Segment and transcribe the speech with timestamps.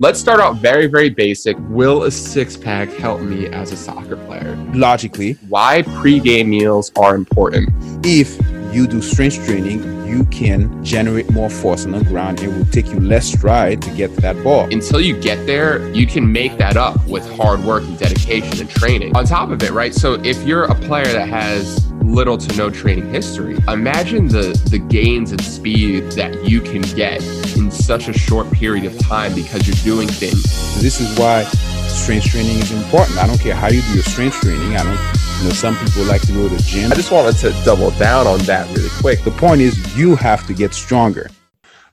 [0.00, 1.56] Let's start out very, very basic.
[1.62, 4.54] Will a six pack help me as a soccer player?
[4.72, 7.68] Logically, Why pre-game meals are important?
[8.06, 8.38] if
[8.72, 12.40] you do strength training, you can generate more force on the ground.
[12.40, 14.64] It will take you less stride to get to that ball.
[14.72, 18.70] Until you get there, you can make that up with hard work and dedication and
[18.70, 19.16] training.
[19.16, 19.94] On top of it, right?
[19.94, 24.78] So if you're a player that has little to no training history, imagine the the
[24.78, 27.22] gains in speed that you can get
[27.56, 30.42] in such a short period of time because you're doing things
[30.80, 31.44] This is why
[31.88, 33.18] strength training is important.
[33.18, 34.76] I don't care how you do your strength training.
[34.76, 36.90] I don't, you know, some people like to go to the gym.
[36.90, 39.22] I just wanted to double down on that really quick.
[39.22, 41.30] The point is, you have to get stronger.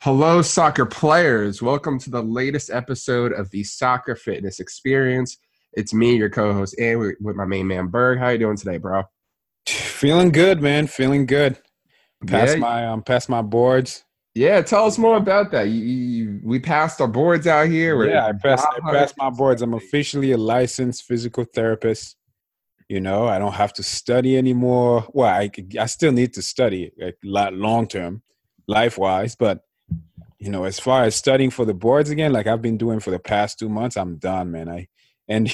[0.01, 1.61] Hello, soccer players.
[1.61, 5.37] Welcome to the latest episode of the Soccer Fitness Experience.
[5.73, 8.19] It's me, your co-host, and with with my main man Berg.
[8.19, 9.03] How you doing today, bro?
[9.67, 10.87] Feeling good, man.
[10.87, 11.57] Feeling good.
[12.27, 12.59] Past Yeah.
[12.59, 14.03] my um, past my boards.
[14.35, 15.69] Yeah, tell us more about that.
[15.69, 17.97] You, you, we passed our boards out here.
[17.97, 19.61] We're- Yeah, I passed, I passed my boards.
[19.61, 22.17] I'm officially a licensed physical therapist.
[22.87, 25.07] You know, I don't have to study anymore.
[25.11, 28.21] Well, I, I still need to study like long term,
[28.67, 29.35] life wise.
[29.35, 29.61] But,
[30.37, 33.09] you know, as far as studying for the boards again, like I've been doing for
[33.09, 34.69] the past two months, I'm done, man.
[34.69, 34.87] I
[35.27, 35.51] and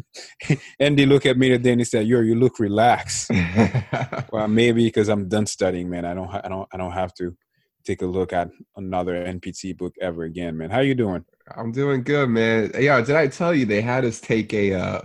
[0.80, 3.30] Andy look at me today and he said, "Yo, you look relaxed."
[4.32, 6.04] well, maybe because I'm done studying, man.
[6.04, 7.36] I don't, I don't, I don't have to
[7.84, 10.70] take a look at another NPT book ever again, man.
[10.70, 11.24] How you doing?
[11.56, 12.70] I'm doing good, man.
[12.78, 15.00] Yeah, did I tell you they had us take a uh,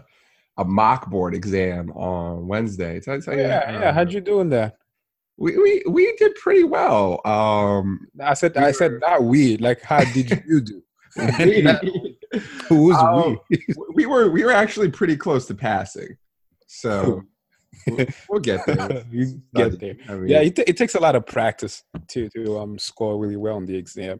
[0.57, 2.99] a mock board exam on Wednesday?
[2.99, 3.41] Did I tell you?
[3.41, 3.73] yeah, that?
[3.81, 3.91] yeah.
[3.93, 4.77] How'd you doing that?
[5.37, 7.21] We, we we did pretty well.
[7.25, 9.57] Um, I said, We I said not we.
[9.57, 10.81] Like, how did you do?
[11.39, 12.17] we,
[12.69, 13.65] Who's Um, we?
[13.93, 16.09] we were we were actually pretty close to passing,
[16.67, 17.21] so
[17.87, 19.03] we'll, we'll get there.
[19.11, 19.95] you get there.
[20.09, 23.17] I mean, Yeah, it, ta- it takes a lot of practice to to um score
[23.19, 24.19] really well on the exam,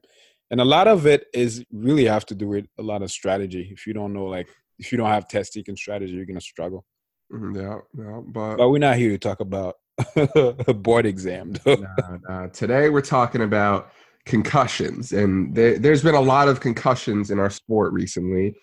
[0.52, 3.70] and a lot of it is really have to do with a lot of strategy.
[3.72, 4.48] If you don't know, like,
[4.80, 6.86] if you don't have test taking strategy, you're gonna struggle.
[7.32, 9.76] mhm, yeah, yeah, but But we're not here to talk about
[10.16, 11.54] a board exam.
[11.66, 12.48] Nah, nah.
[12.48, 13.92] Today we're talking about
[14.26, 18.56] concussions, and there, there's been a lot of concussions in our sport recently.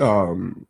[0.00, 0.66] Um,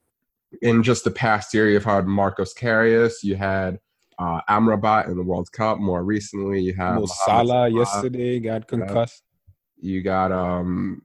[0.63, 3.79] in just the past year, you've had Marcos Karius, you had
[4.19, 5.79] uh, Amrabat in the World Cup.
[5.79, 7.69] More recently, you Mo Salah Salah.
[7.69, 9.23] yesterday got concussed.
[9.79, 11.03] You got um,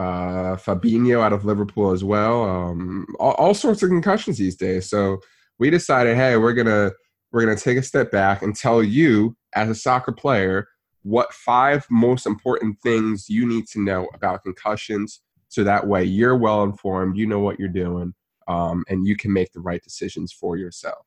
[0.00, 2.44] uh, Fabinho out of Liverpool as well.
[2.48, 4.88] Um, all, all sorts of concussions these days.
[4.88, 5.18] So
[5.58, 6.92] we decided, hey, we're gonna
[7.32, 10.68] we're gonna take a step back and tell you, as a soccer player,
[11.02, 16.36] what five most important things you need to know about concussions, so that way you're
[16.36, 18.14] well informed, you know what you're doing,
[18.48, 21.04] um, and you can make the right decisions for yourself.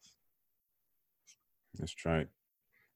[1.80, 2.28] That's right.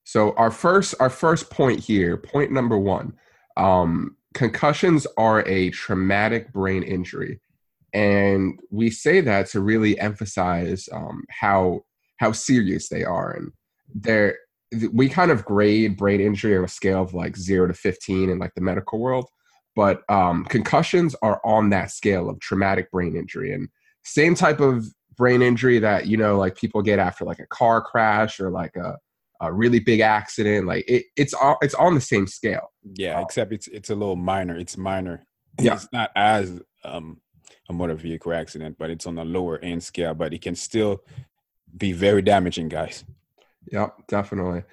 [0.04, 3.14] So our first our first point here, point number one,
[3.56, 7.40] um, concussions are a traumatic brain injury,
[7.92, 11.80] and we say that to really emphasize um, how
[12.18, 13.30] how serious they are.
[13.30, 13.52] And
[13.94, 14.36] they're
[14.92, 18.38] we kind of grade brain injury on a scale of like zero to fifteen in
[18.38, 19.28] like the medical world,
[19.74, 23.68] but um, concussions are on that scale of traumatic brain injury, and
[24.04, 24.86] same type of
[25.16, 28.76] brain injury that you know like people get after like a car crash or like
[28.76, 28.96] a
[29.40, 30.66] a really big accident.
[30.66, 32.70] Like it, it's all it's on the same scale.
[32.94, 34.56] Yeah, except it's it's a little minor.
[34.56, 35.24] It's minor.
[35.60, 35.74] Yeah.
[35.74, 37.20] It's not as um
[37.68, 40.14] a motor vehicle accident, but it's on a lower end scale.
[40.14, 41.02] But it can still
[41.76, 43.04] be very damaging, guys.
[43.70, 44.64] Yep, definitely.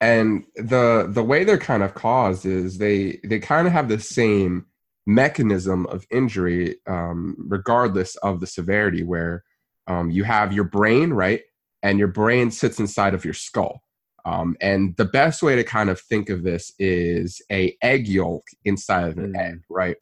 [0.00, 3.98] And the the way they're kind of caused is they they kind of have the
[3.98, 4.66] same
[5.06, 9.02] mechanism of injury, um, regardless of the severity.
[9.02, 9.44] Where
[9.86, 11.42] um, you have your brain, right,
[11.82, 13.82] and your brain sits inside of your skull.
[14.26, 18.44] Um, and the best way to kind of think of this is a egg yolk
[18.64, 19.38] inside of an Mm.
[19.38, 19.96] egg, right?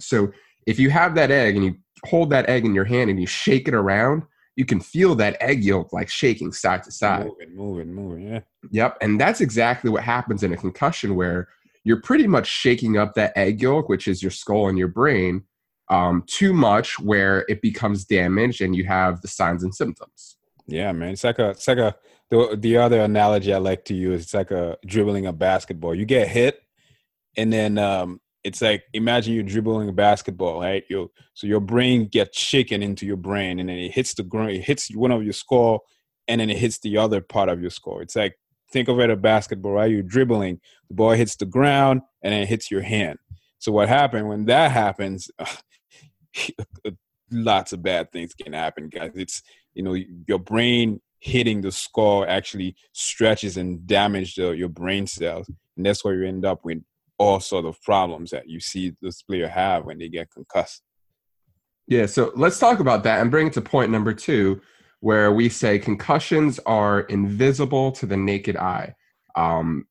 [0.00, 0.32] So
[0.66, 1.74] if you have that egg and you
[2.06, 4.22] hold that egg in your hand and you shake it around,
[4.54, 7.26] you can feel that egg yolk like shaking side to side.
[7.26, 8.28] Moving, moving, moving.
[8.28, 8.40] Yeah.
[8.70, 8.98] Yep.
[9.00, 11.48] And that's exactly what happens in a concussion where
[11.84, 15.42] you're pretty much shaking up that egg yolk, which is your skull and your brain,
[15.90, 20.36] um, too much where it becomes damaged and you have the signs and symptoms.
[20.68, 21.10] Yeah, man.
[21.10, 21.96] It's like a it's like a
[22.30, 25.94] the the other analogy I like to use, it's like a dribbling a basketball.
[25.94, 26.60] You get hit
[27.36, 30.84] and then um it's like imagine you're dribbling a basketball, right?
[30.90, 34.52] You so your brain gets shaken into your brain and then it hits the ground,
[34.52, 35.80] it hits one of your skull
[36.28, 38.00] and then it hits the other part of your skull.
[38.00, 38.36] It's like
[38.72, 39.90] think of it a basketball, right?
[39.90, 40.60] You're dribbling,
[40.90, 43.18] the ball hits the ground and then it hits your hand.
[43.58, 45.30] So what happened when that happens?
[47.30, 49.12] lots of bad things can happen, guys.
[49.14, 49.42] It's
[49.78, 49.96] you know
[50.26, 56.04] your brain hitting the skull actually stretches and damages the, your brain cells, and that's
[56.04, 56.82] where you end up with
[57.16, 60.82] all sort of problems that you see this player have when they get concussed.
[61.86, 64.60] Yeah, so let's talk about that and bring it to point number two,
[65.00, 68.94] where we say concussions are invisible to the naked eye.
[69.36, 69.86] Um,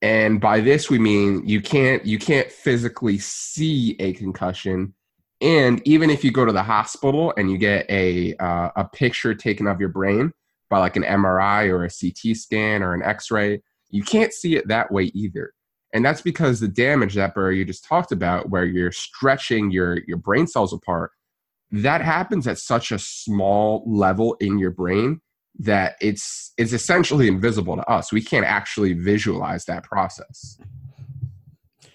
[0.00, 4.94] and by this we mean you can't you can't physically see a concussion
[5.44, 9.34] and even if you go to the hospital and you get a uh, a picture
[9.34, 10.32] taken of your brain
[10.70, 13.60] by like an MRI or a CT scan or an X-ray,
[13.90, 15.52] you can't see it that way either.
[15.92, 19.98] And that's because the damage that Burr you just talked about, where you're stretching your
[20.06, 21.10] your brain cells apart,
[21.70, 25.20] that happens at such a small level in your brain
[25.58, 28.12] that it's it's essentially invisible to us.
[28.12, 30.56] We can't actually visualize that process.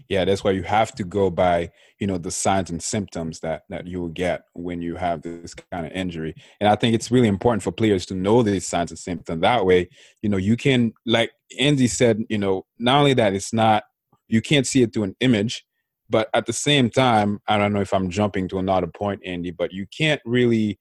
[0.10, 1.70] Yeah, that's why you have to go by,
[2.00, 5.54] you know, the signs and symptoms that that you will get when you have this
[5.54, 6.34] kind of injury.
[6.60, 9.42] And I think it's really important for players to know these signs and symptoms.
[9.42, 9.88] That way,
[10.24, 13.84] you know, you can like Andy said, you know, not only that it's not
[14.28, 15.64] you can't see it through an image,
[16.10, 19.52] but at the same time, I don't know if I'm jumping to another point, Andy,
[19.52, 20.80] but you can't really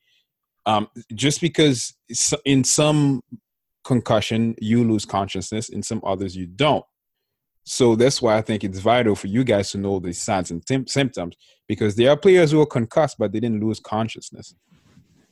[0.65, 1.95] um, just because
[2.45, 3.23] in some
[3.85, 6.85] concussion you lose consciousness, in some others you don't.
[7.71, 10.63] So that's why I think it's vital for you guys to know the signs and
[10.89, 11.37] symptoms
[11.67, 14.55] because there are players who are concussed but they didn't lose consciousness,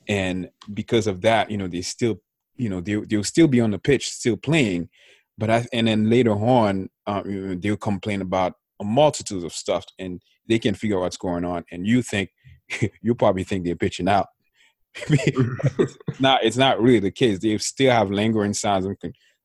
[0.07, 2.21] and because of that, you know they still,
[2.57, 4.91] you know, they they'll still be on the pitch, still playing,
[5.39, 10.21] but I, and then later on, um, they'll complain about a multitude of stuff, and
[10.47, 12.29] they can figure out what's going on, and you think
[13.01, 14.27] you probably think they're pitching out,
[15.09, 17.39] it's not it's not really the case.
[17.39, 18.97] They still have lingering signs of,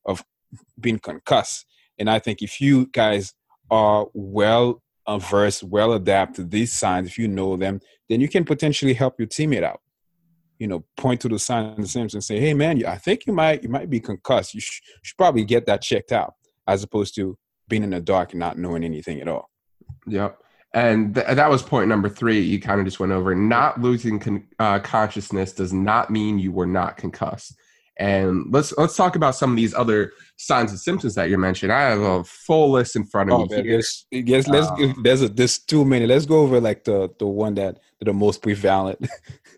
[0.06, 0.26] of
[0.78, 1.66] being concussed.
[2.00, 3.34] And I think if you guys
[3.70, 4.82] are well
[5.20, 7.80] versed, well adapted to these signs, if you know them,
[8.10, 9.82] then you can potentially help your teammate out.
[10.60, 13.70] You know, point to the signs and say, "Hey, man, I think you might you
[13.70, 14.54] might be concussed.
[14.54, 16.36] You sh- should probably get that checked out,"
[16.68, 19.50] as opposed to being in the dark and not knowing anything at all.
[20.06, 20.38] Yep
[20.74, 24.20] and th- that was point number three you kind of just went over not losing
[24.20, 27.56] con- uh, consciousness does not mean you were not concussed
[28.02, 31.72] and let's let's talk about some of these other signs and symptoms that you mentioned
[31.72, 33.82] i have a full list in front of oh, me man, here.
[34.12, 37.54] yes let's um, there's a there's too many let's go over like the the one
[37.56, 39.00] that that are most prevalent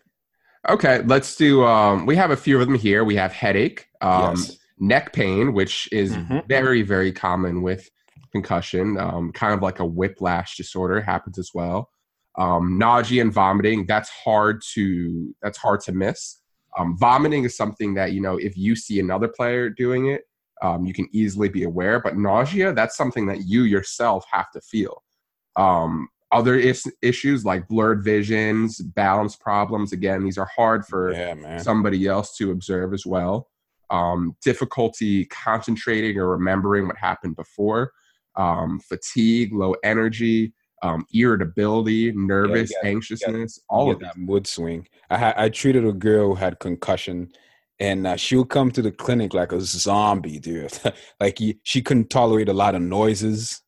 [0.68, 4.36] okay let's do um we have a few of them here we have headache um
[4.36, 4.58] yes.
[4.78, 6.38] neck pain which is mm-hmm.
[6.48, 7.88] very very common with
[8.34, 11.88] concussion, um, kind of like a whiplash disorder happens as well.
[12.36, 16.40] Um, nausea and vomiting, that's hard to that's hard to miss.
[16.76, 20.22] Um, vomiting is something that you know if you see another player doing it,
[20.62, 22.00] um, you can easily be aware.
[22.00, 25.02] But nausea, that's something that you yourself have to feel.
[25.56, 31.58] Um, other is- issues like blurred visions, balance problems, again, these are hard for yeah,
[31.58, 33.48] somebody else to observe as well.
[33.90, 37.92] Um, difficulty concentrating or remembering what happened before
[38.36, 40.52] um, fatigue, low energy,
[40.84, 44.86] um, irritability, nervous, yeah, anxiousness, all of that mood swing.
[45.08, 47.32] I I treated a girl who had concussion,
[47.80, 50.78] and uh, she would come to the clinic like a zombie, dude.
[51.20, 53.62] like he, she couldn't tolerate a lot of noises.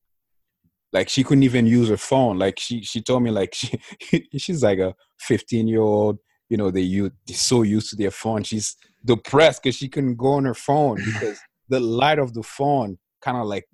[0.93, 2.39] Like she couldn't even use her phone.
[2.39, 6.19] Like she she told me like she she's like a 15 year old.
[6.51, 8.43] You know they you they're so used to their phone.
[8.43, 8.77] She's
[9.07, 11.39] depressed because she couldn't go on her phone because
[11.71, 13.65] the light of the phone kind of like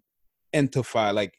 [0.52, 1.34] intensify like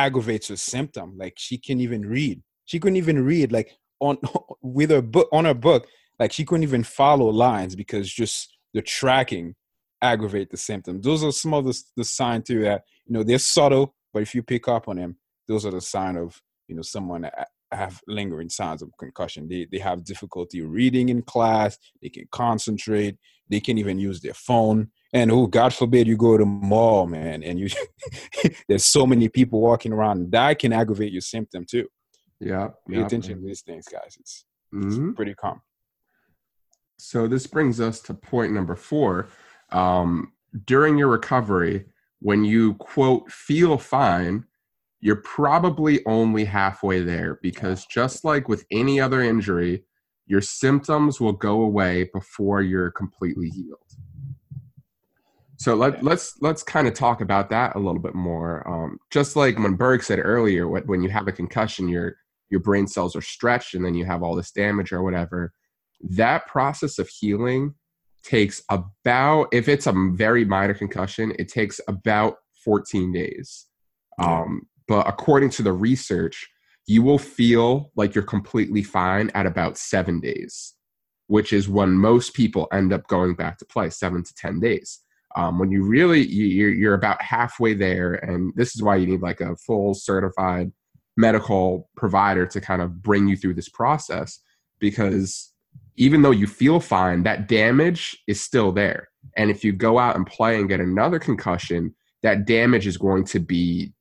[0.00, 1.16] aggravates her symptom.
[1.16, 2.42] Like she can't even read.
[2.64, 4.18] She couldn't even read like on
[4.62, 5.86] with her book on her book
[6.18, 9.54] like she couldn't even follow lines because just the tracking
[10.02, 13.38] aggravate the symptoms those are some of the, the signs too that you know they're
[13.38, 15.16] subtle but if you pick up on them
[15.46, 19.48] those are the sign of you know someone that have lingering signs of concussion.
[19.48, 21.78] They, they have difficulty reading in class.
[22.02, 23.16] They can concentrate.
[23.48, 27.06] They can even use their phone and oh god forbid you go to the mall
[27.06, 27.68] man and you
[28.68, 31.86] there's so many people walking around that can aggravate your symptom too.
[32.40, 34.16] Yeah pay yeah, attention to these things guys.
[34.18, 35.08] It's, mm-hmm.
[35.08, 35.60] it's, pretty common
[36.98, 39.28] so this brings us to point number four
[39.72, 40.32] um,
[40.66, 41.86] during your recovery
[42.20, 44.44] when you quote feel fine
[45.00, 49.84] you're probably only halfway there because just like with any other injury
[50.26, 53.78] your symptoms will go away before you're completely healed
[55.60, 58.66] so let, us let's, let's kind of talk about that a little bit more.
[58.66, 62.16] Um, just like when Berg said earlier, when you have a concussion, your
[62.48, 65.52] your brain cells are stretched, and then you have all this damage or whatever.
[66.00, 67.74] That process of healing
[68.24, 73.66] takes about, if it's a very minor concussion, it takes about 14 days.
[74.18, 76.48] Um, but according to the research,
[76.86, 80.74] you will feel like you're completely fine at about seven days,
[81.28, 85.00] which is when most people end up going back to play, seven to 10 days
[85.36, 89.22] um, when you really you're, you're about halfway there and this is why you need
[89.22, 90.72] like a full certified
[91.16, 94.40] medical provider to kind of bring you through this process
[94.78, 95.52] because
[95.96, 99.08] even though you feel fine, that damage is still there.
[99.36, 103.24] And if you go out and play and get another concussion, that damage is going
[103.26, 103.92] to be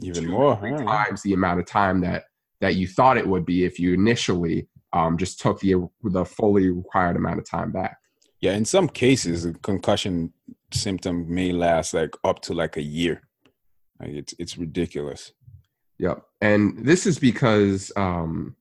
[0.00, 2.24] even more times the amount of time that
[2.60, 6.70] that you thought it would be if you initially um, just took the the fully
[6.70, 7.98] required amount of time back.
[8.40, 10.32] Yeah, in some cases, a concussion
[10.72, 13.22] symptom may last like up to like a year.
[14.00, 15.32] Like it's it's ridiculous.
[15.98, 18.54] Yep, and this is because um,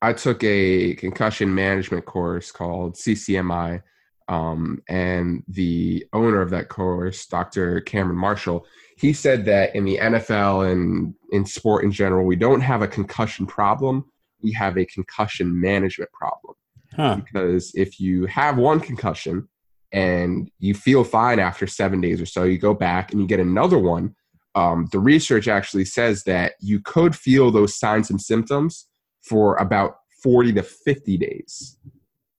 [0.00, 3.82] I took a concussion management course called CCMI,
[4.28, 7.80] um, and the owner of that course, Dr.
[7.82, 8.66] Cameron Marshall,
[8.98, 12.88] he said that in the NFL and in sport in general, we don't have a
[12.88, 14.04] concussion problem.
[14.42, 16.54] We have a concussion management problem.
[16.94, 17.16] Huh.
[17.16, 19.48] Because if you have one concussion
[19.92, 23.40] and you feel fine after seven days or so, you go back and you get
[23.40, 24.14] another one.
[24.54, 28.86] Um, the research actually says that you could feel those signs and symptoms
[29.22, 31.78] for about 40 to 50 days.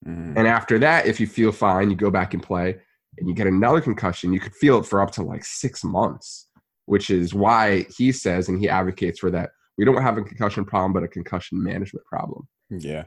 [0.05, 0.37] Mm.
[0.37, 2.77] And after that, if you feel fine, you go back and play
[3.17, 6.47] and you get another concussion, you could feel it for up to like six months,
[6.85, 9.51] which is why he says and he advocates for that.
[9.77, 12.47] We don't have a concussion problem, but a concussion management problem.
[12.69, 13.03] Yeah.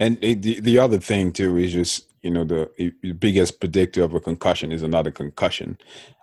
[0.00, 2.70] And the, the other thing too is just, you know, the,
[3.02, 5.78] the biggest predictor of a concussion is another concussion.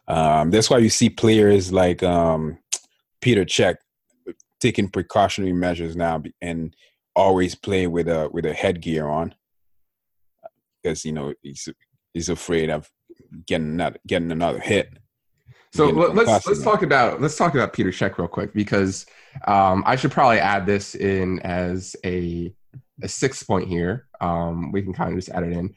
[0.08, 2.58] Um, that's why you see players like um,
[3.22, 3.76] Peter Cech
[4.60, 6.76] taking precautionary measures now and
[7.16, 9.34] always play with a with a headgear on
[10.82, 11.68] because you know he's
[12.14, 12.90] he's afraid of
[13.46, 14.98] getting another getting another hit.
[15.74, 19.06] So let's let's talk about let's talk about Peter Cech real quick because
[19.46, 22.54] um, I should probably add this in as a
[23.02, 24.08] a sixth point here.
[24.22, 25.74] Um, we can kind of just add it in.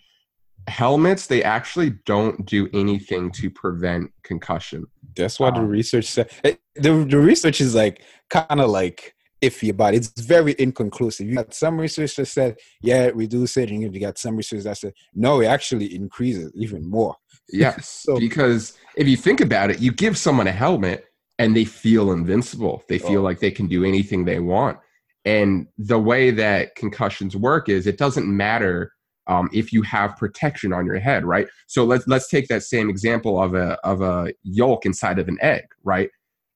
[0.68, 4.86] Helmets they actually don't do anything to prevent concussion.
[5.16, 6.30] That's what um, the research said.
[6.44, 9.98] Eh, the the research is like kind of like iffy about it.
[9.98, 11.26] It's very inconclusive.
[11.26, 14.64] You got some research that said, yeah, it reduces it, and you got some research
[14.64, 17.16] that said, no, it actually increases even more.
[17.52, 21.06] Yes, so, because if you think about it, you give someone a helmet
[21.38, 22.84] and they feel invincible.
[22.88, 23.24] They feel oh.
[23.24, 24.78] like they can do anything they want.
[25.24, 28.92] And the way that concussions work is it doesn't matter
[29.26, 31.46] um, if you have protection on your head, right?
[31.66, 35.38] So let's let's take that same example of a of a yolk inside of an
[35.40, 36.10] egg, right?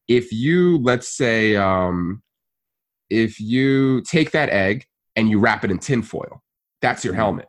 [0.08, 2.22] If you let's say um,
[3.10, 6.42] if you take that egg and you wrap it in tinfoil,
[6.80, 7.20] that's your mm-hmm.
[7.20, 7.48] helmet,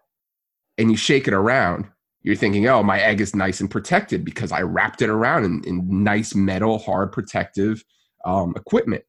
[0.77, 1.87] and you shake it around,
[2.21, 5.63] you're thinking, oh, my egg is nice and protected because I wrapped it around in,
[5.65, 7.83] in nice metal, hard protective
[8.25, 9.03] um, equipment.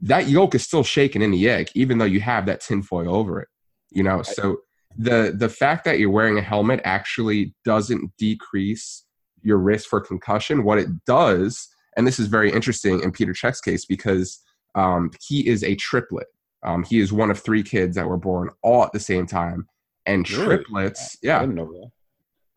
[0.00, 3.40] That yolk is still shaking in the egg, even though you have that tinfoil over
[3.40, 3.48] it.
[3.90, 4.58] You know, so
[4.96, 9.04] the the fact that you're wearing a helmet actually doesn't decrease
[9.42, 10.64] your risk for concussion.
[10.64, 14.40] What it does, and this is very interesting in Peter Cech's case because
[14.74, 16.26] um, he is a triplet.
[16.64, 19.68] Um, he is one of three kids that were born all at the same time.
[20.06, 20.56] And really?
[20.56, 21.44] triplets, yeah,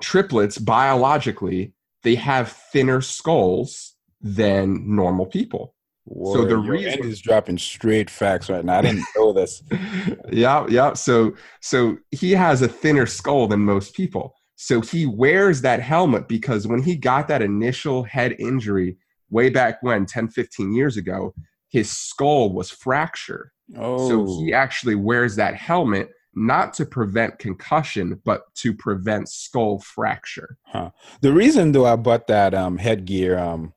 [0.01, 5.75] triplets biologically, they have thinner skulls than normal people.
[6.05, 8.79] Whoa, so the reason is dropping straight facts right now.
[8.79, 9.63] I didn't know this.
[10.31, 10.93] yeah, yeah.
[10.93, 14.36] So so he has a thinner skull than most people.
[14.55, 18.98] So he wears that helmet because when he got that initial head injury
[19.29, 21.34] way back when 10 15 years ago,
[21.70, 23.51] his skull was fractured.
[23.77, 24.10] Oh.
[24.10, 30.58] So he actually wears that helmet not to prevent concussion, but to prevent skull fracture.
[30.63, 30.91] Huh.
[31.22, 33.74] The reason though I bought that um, headgear um,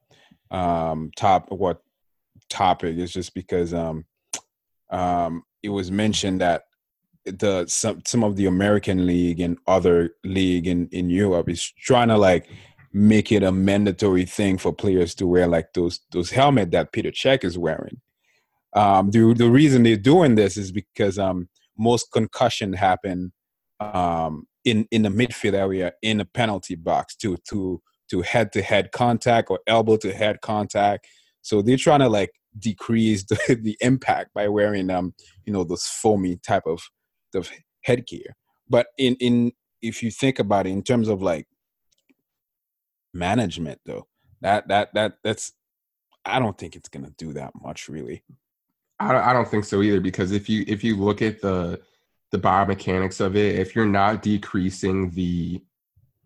[0.51, 1.83] um, top what
[2.55, 4.05] topic is just because um,
[4.91, 6.65] um, it was mentioned that
[7.25, 12.09] the some some of the American league and other league in in Europe is trying
[12.09, 12.49] to like
[12.93, 17.11] make it a mandatory thing for players to wear like those those helmet that Peter
[17.11, 18.01] Cech is wearing.
[18.75, 23.33] Um, the the reason they're doing this is because um, most concussion happen
[23.81, 27.81] um, in in the midfield area in the penalty box to to
[28.11, 31.07] to head to head contact or elbow to head contact.
[31.43, 35.87] So they're trying to like decrease the, the impact by wearing um you know those
[35.87, 36.83] foamy type of
[37.35, 37.51] of
[37.83, 38.37] headgear.
[38.69, 41.47] But in in if you think about it in terms of like
[43.15, 44.07] management though.
[44.43, 45.53] That that that that's
[46.25, 48.25] I don't think it's gonna do that much really.
[49.01, 51.81] I, I don't think so either because if you if you look at the
[52.31, 55.63] the biomechanics of it, if you're not decreasing the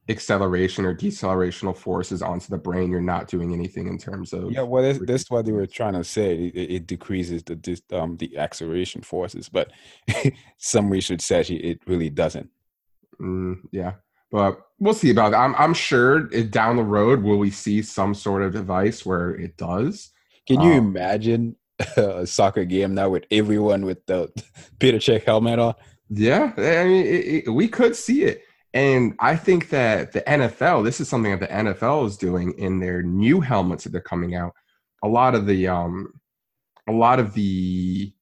[0.08, 4.62] acceleration or decelerational forces onto the brain, you're not doing anything in terms of yeah.
[4.62, 6.46] Well, that's, that's what they were trying to say.
[6.54, 9.72] It, it decreases the um the acceleration forces, but
[10.58, 12.48] some research says it really doesn't.
[13.20, 13.94] Mm, yeah,
[14.30, 15.38] but we'll see about that.
[15.38, 19.30] I'm, I'm sure it, down the road will we see some sort of device where
[19.30, 20.10] it does.
[20.46, 21.56] Can you um, imagine
[21.96, 24.32] a soccer game now with everyone with the
[24.78, 25.74] Peter Cech helmet on?
[26.10, 28.42] Yeah, I mean, it, it, we could see it.
[28.74, 32.80] And I think that the NFL, this is something that the NFL is doing in
[32.80, 34.52] their new helmets that they're coming out.
[35.02, 36.12] A lot of the, um,
[36.88, 38.12] a lot of the,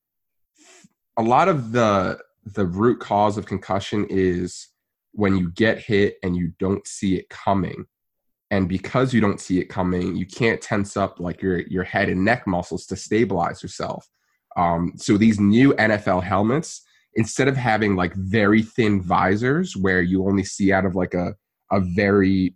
[1.17, 2.19] a lot of the
[2.55, 4.69] the root cause of concussion is
[5.13, 7.87] when you get hit and you don't see it coming.
[8.51, 12.09] And because you don't see it coming, you can't tense up like your your head
[12.09, 14.09] and neck muscles to stabilize yourself.
[14.57, 16.83] Um, so these new NFL helmets,
[17.17, 21.35] instead of having like very thin visors where you only see out of like a
[21.73, 22.55] a very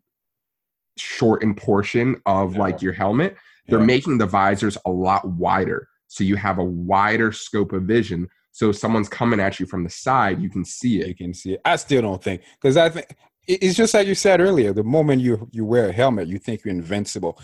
[0.96, 2.60] shortened portion of yeah.
[2.60, 3.36] like your helmet,
[3.66, 5.88] they're making the visors a lot wider.
[6.08, 8.28] So you have a wider scope of vision.
[8.52, 11.08] So if someone's coming at you from the side, you can see it.
[11.08, 11.60] You can see it.
[11.64, 14.72] I still don't think because I think it's just like you said earlier.
[14.72, 17.40] The moment you you wear a helmet, you think you're invincible,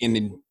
[0.00, 0.42] and then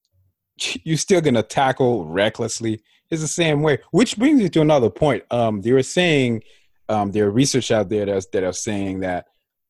[0.84, 2.82] you're still gonna tackle recklessly
[3.12, 3.80] it's the same way.
[3.92, 5.24] Which brings me to another point.
[5.32, 6.44] Um, they were saying
[6.88, 9.28] um, there are research out there that's, that are saying that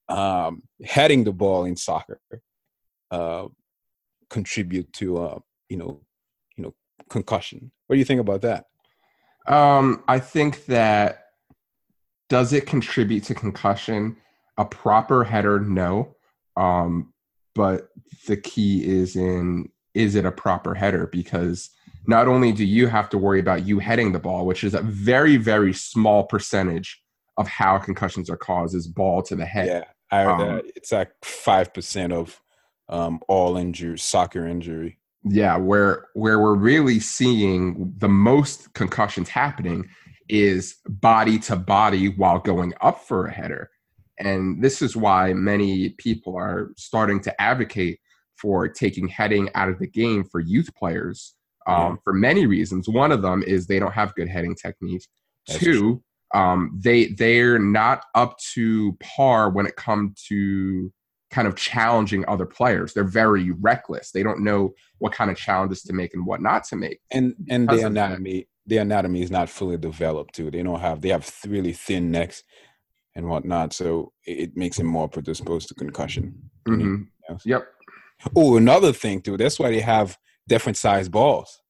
[0.07, 2.19] um, heading the ball in soccer
[3.11, 3.47] uh,
[4.29, 6.01] contribute to uh, you know
[6.55, 6.73] you know
[7.09, 7.71] concussion.
[7.87, 8.65] What do you think about that?
[9.47, 11.25] Um, I think that
[12.29, 14.17] does it contribute to concussion?
[14.57, 16.15] A proper header, no.
[16.55, 17.13] Um,
[17.55, 17.89] but
[18.27, 21.71] the key is in is it a proper header because
[22.07, 24.81] not only do you have to worry about you heading the ball, which is a
[24.81, 27.01] very, very small percentage
[27.37, 29.67] of how concussions are caused is ball to the head.
[29.67, 32.41] Yeah, I, um, it's like five percent of
[32.89, 34.97] um, all injuries, soccer injury.
[35.23, 39.89] Yeah, where where we're really seeing the most concussions happening
[40.27, 43.69] is body to body while going up for a header.
[44.19, 47.99] And this is why many people are starting to advocate
[48.37, 51.35] for taking heading out of the game for youth players
[51.69, 51.95] um, yeah.
[52.03, 52.89] for many reasons.
[52.89, 55.05] One of them is they don't have good heading technique.
[55.47, 60.91] That's Two, um, they they're not up to par when it comes to
[61.31, 62.93] kind of challenging other players.
[62.93, 64.11] They're very reckless.
[64.11, 66.99] They don't know what kind of challenges to make and what not to make.
[67.11, 70.51] And and the anatomy, the anatomy is not fully developed too.
[70.51, 72.43] They don't have they have really thin necks
[73.15, 76.49] and whatnot, so it, makes them more predisposed to concussion.
[76.67, 77.35] Mm-hmm.
[77.43, 77.67] Yep.
[78.35, 79.35] Oh, another thing too.
[79.37, 80.17] That's why they have
[80.49, 81.61] different size balls.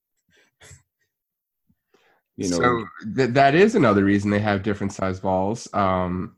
[2.36, 5.72] you know, so th- that is another reason they have different size balls.
[5.72, 6.36] Um,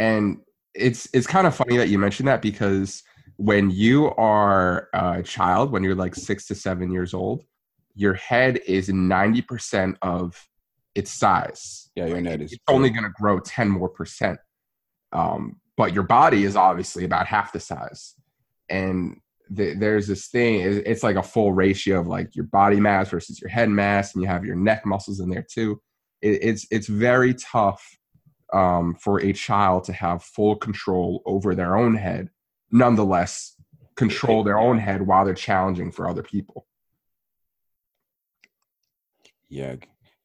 [0.00, 0.40] and
[0.74, 3.04] it's it's kind of funny that you mentioned that because
[3.36, 7.44] when you are a child, when you're like six to seven years old,
[7.94, 10.48] your head is ninety percent of
[10.94, 11.90] its size.
[11.94, 14.38] Yeah, your like, is it's only going to grow ten more percent.
[15.12, 18.14] Um, but your body is obviously about half the size,
[18.68, 19.20] and
[19.54, 23.40] the, there's this thing it's like a full ratio of like your body mass versus
[23.40, 25.80] your head mass and you have your neck muscles in there too
[26.20, 27.98] it, it's it's very tough
[28.52, 32.28] um, for a child to have full control over their own head
[32.70, 33.56] nonetheless
[33.96, 36.66] control their own head while they're challenging for other people
[39.48, 39.74] yeah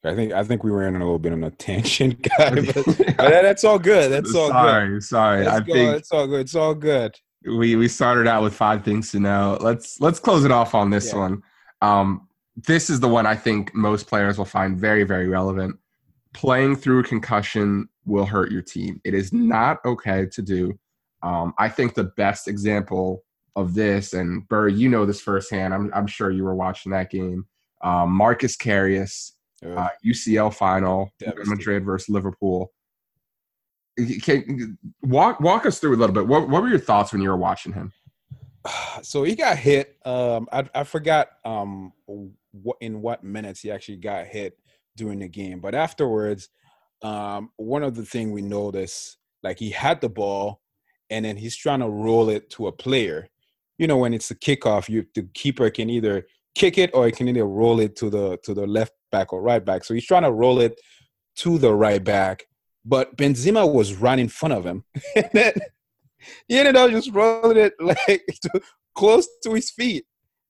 [0.04, 3.18] I think I think we ran a little bit on a tangent, guy, but, but
[3.18, 4.10] that's all good.
[4.10, 5.04] That's all sorry, good.
[5.04, 5.48] Sorry, sorry.
[5.48, 6.40] I think it's all good.
[6.42, 9.58] It's all good we we started out with five things to know.
[9.62, 11.20] Let's let's close it off on this yeah.
[11.20, 11.44] one.
[11.82, 15.78] Um, this is the one I think most players will find very very relevant.
[16.34, 19.02] Playing through concussion will hurt your team.
[19.04, 20.78] It is not okay to do.
[21.24, 23.24] Um, I think the best example
[23.56, 25.74] of this, and Burr, you know this firsthand.
[25.74, 27.46] I'm I'm sure you were watching that game.
[27.84, 29.34] Um, Marcus Karius,
[29.66, 31.12] uh, UCL final,
[31.46, 32.72] Madrid versus Liverpool.
[34.22, 36.28] Can walk walk us through a little bit.
[36.28, 37.92] What what were your thoughts when you were watching him?
[39.02, 39.96] So he got hit.
[40.06, 41.94] Um, I I forgot um
[42.52, 44.58] what in what minutes he actually got hit
[44.96, 46.50] during the game, but afterwards,
[47.02, 50.62] um, one of the thing we noticed, like he had the ball,
[51.10, 53.30] and then he's trying to roll it to a player.
[53.78, 57.12] You know, when it's a kickoff, you the keeper can either kick it or he
[57.12, 59.84] can either roll it to the to the left back or right back.
[59.84, 60.80] So he's trying to roll it
[61.38, 62.46] to the right back
[62.88, 64.86] but Benzema was right in front of him.
[65.16, 65.54] and then
[66.48, 68.62] he ended up just rolling it like to,
[68.96, 70.06] close to his feet.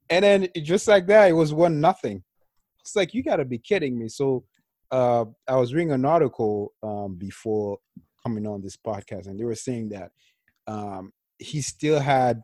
[0.09, 2.23] And then just like that, it was one nothing.
[2.79, 4.07] It's like you gotta be kidding me.
[4.07, 4.45] So
[4.91, 7.79] uh, I was reading an article um, before
[8.23, 10.11] coming on this podcast, and they were saying that
[10.67, 12.41] um, he still had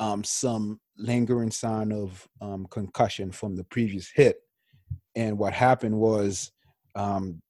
[0.00, 4.38] um, some lingering sign of um, concussion from the previous hit.
[5.14, 6.50] And what happened was
[6.96, 7.40] um,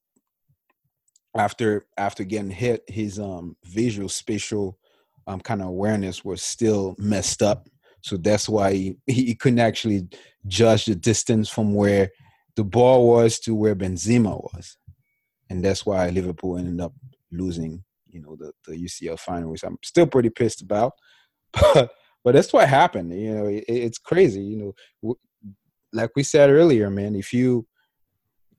[1.37, 4.79] after after getting hit, his um visual spatial
[5.27, 7.69] um kind of awareness was still messed up.
[8.03, 10.09] So that's why he, he couldn't actually
[10.47, 12.11] judge the distance from where
[12.57, 14.77] the ball was to where Benzema was.
[15.51, 16.93] and that's why Liverpool ended up
[17.33, 20.93] losing, you know, the, the UCL final, which I'm still pretty pissed about.
[21.75, 21.91] But
[22.25, 23.13] but that's what happened.
[23.13, 24.43] You know, it, it's crazy.
[24.43, 25.17] You know,
[25.93, 27.15] like we said earlier, man.
[27.15, 27.67] If you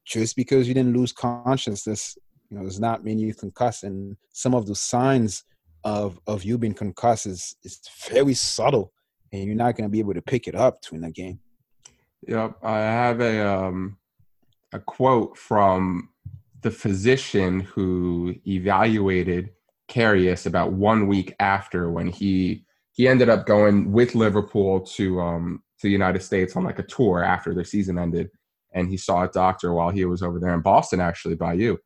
[0.06, 2.18] just because you didn't lose consciousness,
[2.50, 3.84] you know, does not mean you concuss.
[3.84, 5.44] And some of the signs
[5.84, 7.80] of of you being concussed is is
[8.10, 8.92] very subtle,
[9.32, 11.40] and you're not going to be able to pick it up win a game.
[12.28, 13.98] Yep, I have a um
[14.74, 16.10] a quote from
[16.62, 19.52] the physician who evaluated
[19.88, 25.62] Karius about one week after when he he ended up going with Liverpool to um
[25.80, 28.30] to the United States on like a tour after their season ended,
[28.74, 31.78] and he saw a doctor while he was over there in Boston, actually by you.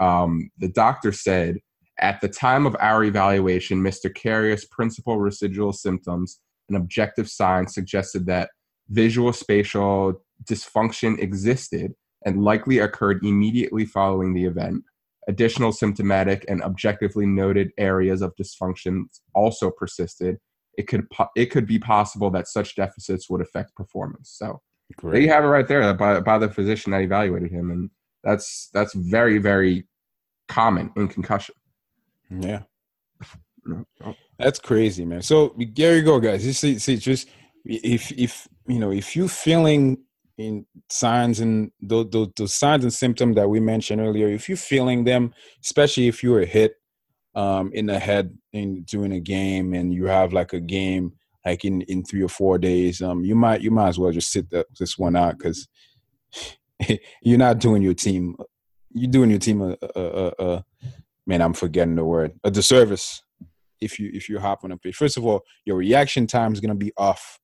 [0.00, 1.58] Um, the doctor said
[1.98, 4.12] at the time of our evaluation, Mr.
[4.12, 8.50] Karius' principal residual symptoms and objective signs suggested that
[8.88, 11.92] visual spatial dysfunction existed
[12.24, 14.82] and likely occurred immediately following the event.
[15.28, 20.38] Additional symptomatic and objectively noted areas of dysfunction also persisted,
[20.78, 21.06] it could
[21.36, 24.30] it could be possible that such deficits would affect performance.
[24.30, 24.60] So
[24.96, 25.12] Great.
[25.12, 27.90] there you have it right there by by the physician that evaluated him, and
[28.28, 29.86] that's that's very very
[30.48, 31.54] common in concussion.
[32.30, 32.62] Yeah,
[34.38, 35.22] that's crazy, man.
[35.22, 36.46] So there you go, guys.
[36.46, 37.28] You see, see, just
[37.64, 39.98] if if you know if you're feeling
[40.36, 44.56] in signs and those, those, those signs and symptoms that we mentioned earlier, if you're
[44.56, 46.74] feeling them, especially if you were hit
[47.34, 51.12] um, in the head in during a game and you have like a game
[51.44, 54.30] like in, in three or four days, um, you might you might as well just
[54.30, 55.66] sit the, this one out because
[57.22, 58.36] you're not doing your team.
[58.92, 60.64] You're doing your team a, a, a, a,
[61.26, 61.42] man.
[61.42, 63.22] I'm forgetting the word a disservice
[63.80, 64.96] if you if you hop on a pitch.
[64.96, 67.38] First of all, your reaction time is gonna be off.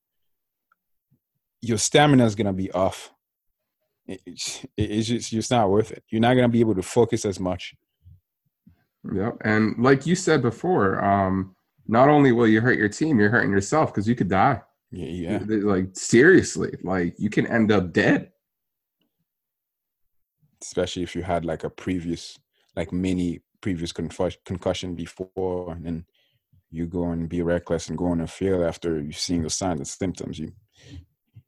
[1.61, 3.13] Your stamina is gonna be off.
[4.07, 6.05] It, it, it's just it's not worth it.
[6.09, 7.75] You're not gonna be able to focus as much.
[9.13, 9.39] Yep.
[9.45, 11.55] And like you said before, um,
[11.87, 14.63] not only will you hurt your team, you're hurting yourself because you could die.
[14.91, 15.57] Yeah, yeah.
[15.65, 18.31] Like seriously, like you can end up dead.
[20.65, 22.39] Especially if you had like a previous,
[22.77, 26.05] like many previous concussion before, and then
[26.71, 29.79] you go and be reckless and go on a field after you've seen the signs
[29.79, 30.39] and symptoms.
[30.39, 30.53] You,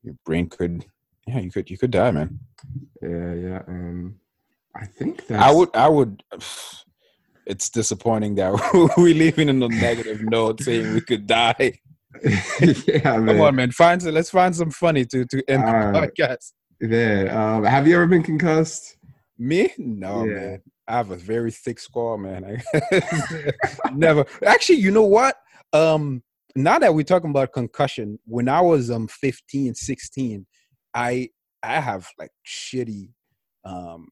[0.02, 0.85] your brain could,
[1.26, 2.38] yeah, you could, you could die, man.
[3.02, 4.16] Yeah, yeah, and
[4.74, 6.22] I think that I would, I would
[7.46, 8.52] it's disappointing that
[8.96, 11.81] we're leaving on a negative note saying we could die.
[12.61, 13.40] yeah, Come man.
[13.40, 13.70] on, man.
[13.70, 16.52] Find let's find some funny to to end the uh, podcast.
[16.81, 18.95] Man, um, have you ever been concussed?
[19.38, 19.72] Me?
[19.79, 20.35] No, yeah.
[20.35, 20.62] man.
[20.88, 22.62] I have a very thick skull, man.
[23.92, 24.25] never.
[24.44, 25.37] Actually, you know what?
[25.72, 26.22] Um,
[26.55, 30.46] now that we're talking about concussion, when I was um 15, 16,
[30.94, 31.29] I
[31.62, 33.11] I have like shitty
[33.64, 34.09] um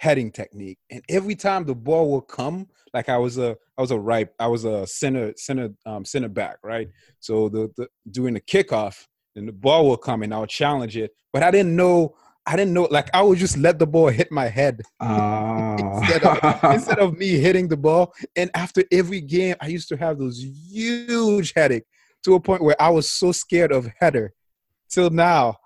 [0.00, 0.78] heading technique.
[0.90, 4.28] And every time the ball will come, like I was a I was a right
[4.38, 6.88] I was a center center um, center back, right?
[7.20, 9.06] So the, the doing the kickoff,
[9.36, 12.16] and the ball will come and I'll challenge it, but I didn't know.
[12.46, 15.76] I didn't know, like I would just let the ball hit my head uh.
[15.78, 18.12] instead, of, instead of me hitting the ball.
[18.34, 21.84] And after every game, I used to have those huge headache
[22.24, 24.32] to a point where I was so scared of header
[24.90, 25.56] till now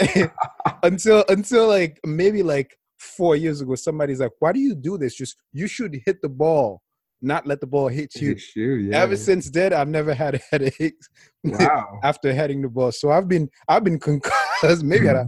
[0.82, 5.14] until until like maybe like four years ago, somebody's like, "Why do you do this?
[5.14, 6.82] Just you should hit the ball,
[7.22, 8.98] not let the ball hit you." Hit you yeah.
[9.02, 11.00] Ever since then, I've never had a headache
[11.44, 12.00] wow.
[12.02, 12.92] after hitting the ball.
[12.92, 14.34] So I've been I've been concussed.
[14.82, 15.26] Maybe I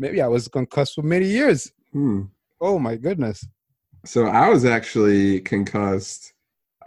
[0.00, 1.70] maybe I was concussed for many years.
[1.92, 2.22] Hmm.
[2.60, 3.46] Oh my goodness.
[4.04, 6.32] So I was actually concussed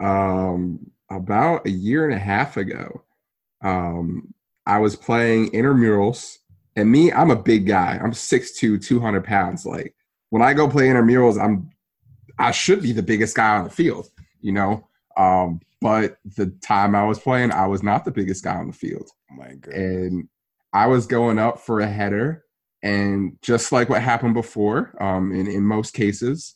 [0.00, 3.02] um, about a year and a half ago.
[3.62, 4.34] Um,
[4.66, 6.38] I was playing intramurals,
[6.76, 7.98] and me, I'm a big guy.
[8.02, 9.64] I'm 6'2", 200 pounds.
[9.64, 9.94] Like
[10.30, 11.70] when I go play intramurals, I'm
[12.38, 14.88] I should be the biggest guy on the field, you know.
[15.16, 18.72] Um, but the time I was playing, I was not the biggest guy on the
[18.72, 19.08] field.
[19.30, 19.74] Oh my God.
[19.74, 20.28] And
[20.72, 22.43] I was going up for a header,
[22.84, 26.54] and just like what happened before, um, in, in most cases,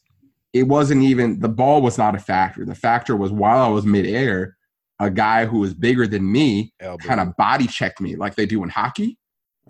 [0.53, 2.64] it wasn't even the ball was not a factor.
[2.67, 4.57] The factor was while I was midair,
[5.01, 8.62] a guy who was bigger than me kind of body checked me like they do
[8.62, 9.19] in hockey.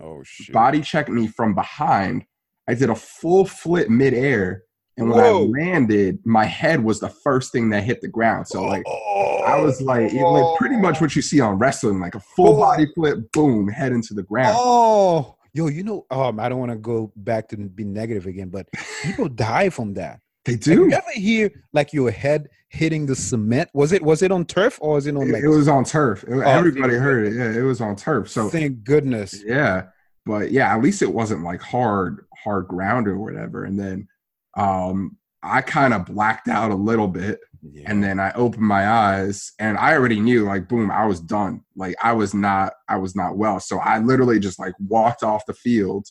[0.01, 0.53] Oh shit.
[0.53, 2.25] Body checked me from behind
[2.67, 4.63] I did a full flip midair.
[4.97, 5.43] And when Whoa.
[5.43, 8.47] I landed, my head was the first thing that hit the ground.
[8.47, 12.15] So like oh, I was like, like pretty much what you see on wrestling, like
[12.15, 12.59] a full oh.
[12.59, 14.57] body flip, boom, head into the ground.
[14.59, 18.49] Oh, yo, you know, um, I don't want to go back to be negative again,
[18.49, 18.67] but
[19.03, 20.19] people die from that.
[20.45, 20.83] They do.
[20.83, 23.69] Like, you ever hear like your head hitting the cement?
[23.73, 25.31] Was it was it on turf or was it on?
[25.31, 26.23] Like, it was on turf.
[26.23, 27.33] It, oh, everybody heard it.
[27.35, 28.29] Yeah, it was on turf.
[28.29, 29.43] So thank goodness.
[29.45, 29.87] Yeah,
[30.25, 33.65] but yeah, at least it wasn't like hard hard ground or whatever.
[33.65, 34.07] And then
[34.55, 37.39] um, I kind of blacked out a little bit.
[37.61, 37.83] Yeah.
[37.87, 41.61] And then I opened my eyes and I already knew like boom, I was done.
[41.75, 43.59] Like I was not I was not well.
[43.59, 46.07] So I literally just like walked off the field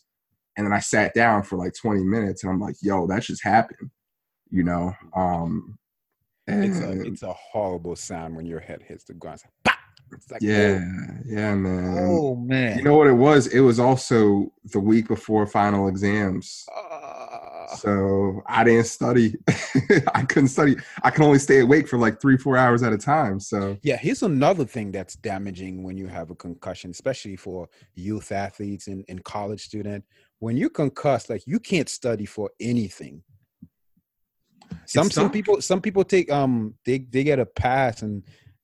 [0.56, 3.42] and then I sat down for like 20 minutes and I'm like, yo, that just
[3.42, 3.90] happened.
[4.50, 4.94] You know?
[5.14, 5.78] Um
[6.46, 9.34] it's a it's a horrible sound when your head hits the ground.
[9.34, 9.72] It's like, "Bah!"
[10.12, 10.80] It's like yeah,
[11.26, 12.06] yeah, man.
[12.08, 12.78] Oh, man.
[12.78, 13.48] You know what it was?
[13.48, 16.64] It was also the week before final exams.
[16.74, 17.37] Ah.
[17.76, 19.34] So I didn't study.
[20.14, 20.76] I couldn't study.
[21.02, 23.40] I can only stay awake for like three, four hours at a time.
[23.40, 28.32] So Yeah, here's another thing that's damaging when you have a concussion, especially for youth
[28.32, 30.04] athletes and, and college student.
[30.38, 33.22] When you're concussed, like you can't study for anything.
[34.86, 38.22] Some some people some people take um they they get a pass and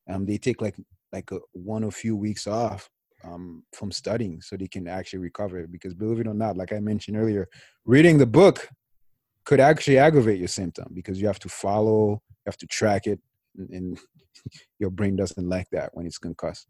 [0.09, 0.77] um they take like
[1.13, 2.89] like a one or few weeks off
[3.25, 6.81] um from studying so they can actually recover because believe it or not, like I
[6.81, 7.49] mentioned earlier,
[7.85, 8.69] reading the book
[9.45, 13.21] could actually aggravate your symptom because you have to follow, you have to track it,
[13.57, 13.99] and, and
[14.79, 16.69] your brain doesn't like that when it's concussed.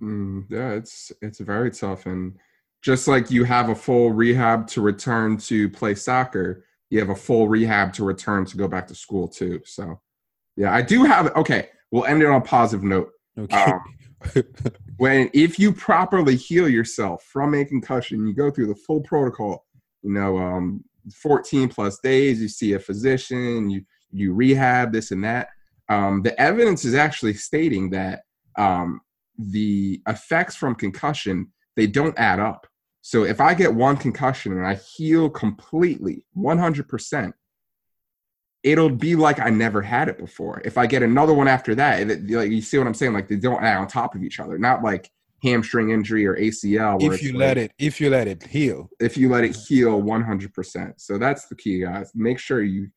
[0.00, 2.06] mm, yeah, it's it's very tough.
[2.06, 2.36] And
[2.82, 7.14] just like you have a full rehab to return to play soccer, you have a
[7.14, 9.60] full rehab to return to go back to school too.
[9.64, 10.00] So
[10.56, 11.34] yeah, I do have.
[11.36, 13.10] Okay, we'll end it on a positive note.
[13.38, 13.64] Okay.
[13.64, 13.80] Um,
[14.96, 19.66] when if you properly heal yourself from a concussion, you go through the full protocol.
[20.02, 22.40] You know, um, 14 plus days.
[22.40, 23.70] You see a physician.
[23.70, 25.48] You you rehab this and that.
[25.88, 28.22] Um, the evidence is actually stating that
[28.56, 29.00] um,
[29.38, 32.66] the effects from concussion they don't add up.
[33.02, 37.32] So if I get one concussion and I heal completely, 100%,
[38.64, 40.60] it'll be like I never had it before.
[40.64, 43.12] If I get another one after that, it, like you see what I'm saying?
[43.12, 44.58] Like they don't add on top of each other.
[44.58, 45.10] Not like
[45.42, 47.02] hamstring injury or ACL.
[47.02, 50.00] If you let like- it, if you let it heal, if you let it heal
[50.02, 50.94] 100%.
[50.96, 52.12] So that's the key, guys.
[52.14, 52.88] Make sure you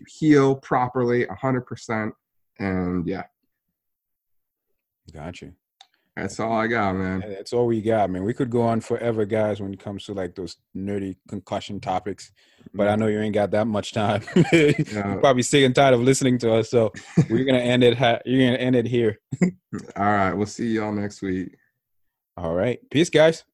[0.00, 2.12] you heal properly 100%.
[2.58, 3.24] And yeah,
[5.12, 5.52] got you.
[6.16, 7.20] that's all I got, man.
[7.20, 8.24] That's all we got, man.
[8.24, 12.32] We could go on forever, guys, when it comes to like those nerdy concussion topics.
[12.74, 13.00] But I mm-hmm.
[13.00, 14.22] know you ain't got that much time.
[14.52, 16.92] You're probably sick and tired of listening to us, so
[17.30, 17.96] we're gonna end it.
[17.96, 19.18] Ha- you're gonna end it here.
[19.42, 21.56] All right, we'll see y'all next week.
[22.36, 23.44] All right, peace, guys.